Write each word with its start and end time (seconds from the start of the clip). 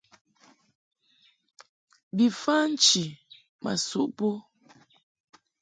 Bi 2.15 2.25
fa 2.41 2.55
nchi 2.71 3.03
ma 3.63 3.71
suʼ 3.87 4.07
bo. 4.17 4.29